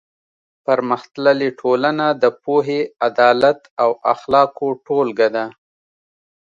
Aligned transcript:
پرمختللې 0.65 1.49
ټولنه 1.61 2.05
د 2.21 2.23
پوهې، 2.43 2.81
عدالت 3.07 3.59
او 3.83 3.89
اخلاقو 4.13 4.67
ټولګه 4.85 5.27
ده. 5.35 5.45